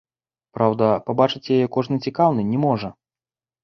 [0.57, 2.95] Праўда, пабачыць яе кожны цікаўны не можа.